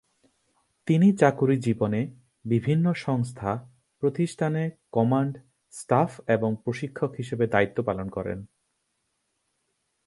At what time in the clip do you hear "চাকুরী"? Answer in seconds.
1.13-1.57